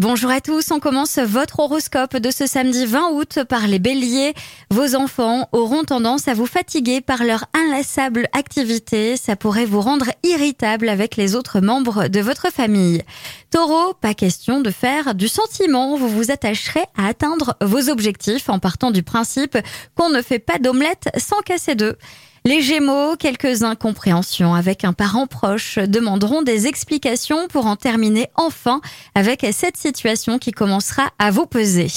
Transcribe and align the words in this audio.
Bonjour 0.00 0.30
à 0.30 0.40
tous, 0.40 0.70
on 0.70 0.80
commence 0.80 1.18
votre 1.18 1.60
horoscope 1.60 2.16
de 2.16 2.30
ce 2.30 2.46
samedi 2.46 2.86
20 2.86 3.10
août 3.10 3.40
par 3.46 3.66
les 3.66 3.78
béliers. 3.78 4.32
Vos 4.70 4.94
enfants 4.94 5.46
auront 5.52 5.84
tendance 5.84 6.26
à 6.26 6.32
vous 6.32 6.46
fatiguer 6.46 7.02
par 7.02 7.22
leur 7.22 7.44
inlassable 7.52 8.26
activité, 8.32 9.18
ça 9.18 9.36
pourrait 9.36 9.66
vous 9.66 9.82
rendre 9.82 10.06
irritable 10.22 10.88
avec 10.88 11.16
les 11.16 11.36
autres 11.36 11.60
membres 11.60 12.08
de 12.08 12.20
votre 12.20 12.50
famille. 12.50 13.02
Taureau, 13.50 13.92
pas 13.92 14.14
question 14.14 14.62
de 14.62 14.70
faire 14.70 15.14
du 15.14 15.28
sentiment, 15.28 15.98
vous 15.98 16.08
vous 16.08 16.30
attacherez 16.30 16.86
à 16.96 17.06
atteindre 17.06 17.56
vos 17.60 17.90
objectifs 17.90 18.48
en 18.48 18.58
partant 18.58 18.92
du 18.92 19.02
principe 19.02 19.58
qu'on 19.96 20.08
ne 20.08 20.22
fait 20.22 20.38
pas 20.38 20.58
d'omelette 20.58 21.10
sans 21.18 21.42
casser 21.42 21.74
d'œufs. 21.74 21.98
Les 22.46 22.62
Gémeaux, 22.62 23.16
quelques 23.16 23.64
incompréhensions 23.64 24.54
avec 24.54 24.84
un 24.84 24.94
parent 24.94 25.26
proche 25.26 25.76
demanderont 25.76 26.40
des 26.40 26.66
explications 26.66 27.48
pour 27.48 27.66
en 27.66 27.76
terminer 27.76 28.28
enfin 28.34 28.80
avec 29.14 29.46
cette 29.52 29.76
situation 29.76 30.38
qui 30.38 30.50
commencera 30.50 31.10
à 31.18 31.30
vous 31.30 31.44
peser. 31.44 31.88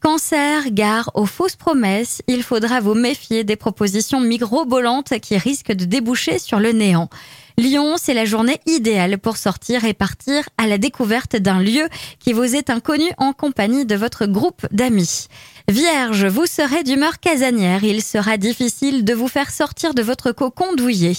Cancer, 0.00 0.70
gare 0.70 1.10
aux 1.12 1.26
fausses 1.26 1.56
promesses, 1.56 2.22
il 2.26 2.42
faudra 2.42 2.80
vous 2.80 2.94
méfier 2.94 3.44
des 3.44 3.56
propositions 3.56 4.20
migrobolantes 4.20 5.20
qui 5.20 5.36
risquent 5.36 5.72
de 5.72 5.84
déboucher 5.84 6.38
sur 6.38 6.58
le 6.58 6.72
néant. 6.72 7.10
Lyon, 7.58 7.96
c'est 7.98 8.14
la 8.14 8.24
journée 8.24 8.60
idéale 8.64 9.18
pour 9.18 9.36
sortir 9.36 9.84
et 9.84 9.92
partir 9.92 10.48
à 10.56 10.66
la 10.66 10.78
découverte 10.78 11.36
d'un 11.36 11.60
lieu 11.60 11.86
qui 12.18 12.32
vous 12.32 12.56
est 12.56 12.70
inconnu 12.70 13.10
en 13.18 13.34
compagnie 13.34 13.84
de 13.84 13.94
votre 13.94 14.24
groupe 14.24 14.66
d'amis. 14.72 15.28
Vierge, 15.68 16.26
vous 16.26 16.46
serez 16.46 16.82
d'humeur 16.82 17.20
casanière. 17.20 17.84
Il 17.84 18.02
sera 18.02 18.36
difficile 18.36 19.04
de 19.04 19.14
vous 19.14 19.28
faire 19.28 19.50
sortir 19.50 19.94
de 19.94 20.02
votre 20.02 20.32
cocon 20.32 20.74
douillet. 20.74 21.16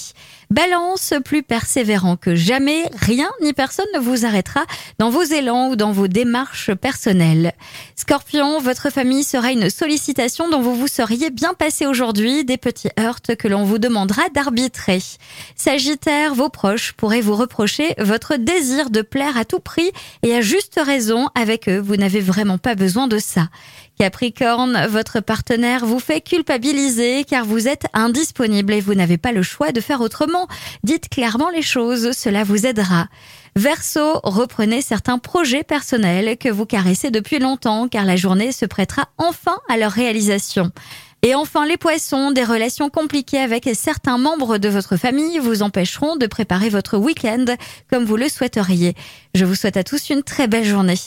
Balance, 0.52 1.14
plus 1.24 1.42
persévérant 1.42 2.18
que 2.18 2.36
jamais, 2.36 2.84
rien 2.94 3.30
ni 3.42 3.54
personne 3.54 3.88
ne 3.96 4.00
vous 4.00 4.26
arrêtera 4.26 4.66
dans 5.00 5.10
vos 5.10 5.24
élans 5.24 5.70
ou 5.70 5.76
dans 5.76 5.92
vos 5.92 6.08
démarches 6.08 6.74
personnelles. 6.74 7.54
Scorpion, 7.96 8.60
votre 8.60 8.92
famille 8.92 9.24
sera 9.24 9.52
une 9.52 9.70
sollicitation 9.70 10.50
dont 10.50 10.62
vous 10.62 10.76
vous 10.76 10.88
seriez 10.88 11.32
bien 11.32 11.54
passé 11.54 11.88
aujourd'hui, 11.88 12.44
des 12.44 12.57
petits 12.57 12.91
heurts 13.00 13.22
que 13.40 13.48
l'on 13.48 13.63
vous 13.63 13.80
demandera 13.80 14.30
d'arbitrer. 14.35 15.02
Sagittaire, 15.55 16.35
vos 16.35 16.50
proches 16.50 16.91
pourraient 16.91 17.22
vous 17.22 17.35
reprocher 17.35 17.96
votre 17.98 18.35
désir 18.35 18.90
de 18.90 19.02
plaire 19.02 19.38
à 19.38 19.46
tout 19.46 19.60
prix 19.60 19.91
et 20.22 20.35
à 20.35 20.41
juste 20.41 20.80
raison 20.84 21.30
avec 21.34 21.70
eux, 21.70 21.80
vous 21.80 21.96
n'avez 21.96 22.22
vraiment 22.22 22.57
pas 22.57 22.76
besoin 22.76 23.07
de 23.07 23.18
ça. 23.18 23.50
Votre 24.39 25.20
partenaire 25.20 25.85
vous 25.85 25.99
fait 25.99 26.21
culpabiliser 26.21 27.23
car 27.23 27.45
vous 27.45 27.67
êtes 27.67 27.85
indisponible 27.93 28.73
et 28.73 28.81
vous 28.81 28.95
n'avez 28.95 29.17
pas 29.17 29.31
le 29.31 29.43
choix 29.43 29.71
de 29.71 29.79
faire 29.79 30.01
autrement. 30.01 30.48
Dites 30.84 31.09
clairement 31.09 31.49
les 31.49 31.62
choses, 31.62 32.12
cela 32.12 32.43
vous 32.43 32.65
aidera. 32.65 33.07
Verseau, 33.55 34.20
reprenez 34.23 34.81
certains 34.81 35.20
projets 35.20 35.63
personnels 35.63 36.37
que 36.37 36.49
vous 36.49 36.65
caressez 36.65 37.11
depuis 37.11 37.39
longtemps 37.39 37.87
car 37.87 38.05
la 38.05 38.15
journée 38.15 38.51
se 38.51 38.65
prêtera 38.65 39.09
enfin 39.17 39.59
à 39.70 39.77
leur 39.77 39.91
réalisation. 39.91 40.71
Et 41.21 41.35
enfin, 41.35 41.65
les 41.65 41.77
poissons, 41.77 42.31
des 42.31 42.43
relations 42.43 42.89
compliquées 42.89 43.39
avec 43.39 43.70
certains 43.76 44.17
membres 44.17 44.57
de 44.57 44.67
votre 44.67 44.98
famille 44.98 45.39
vous 45.39 45.61
empêcheront 45.61 46.17
de 46.17 46.27
préparer 46.27 46.67
votre 46.67 46.98
week-end 46.98 47.45
comme 47.89 48.04
vous 48.04 48.17
le 48.17 48.27
souhaiteriez. 48.27 48.93
Je 49.34 49.45
vous 49.45 49.55
souhaite 49.55 49.77
à 49.77 49.85
tous 49.85 50.09
une 50.09 50.23
très 50.23 50.48
belle 50.48 50.65
journée. 50.65 50.98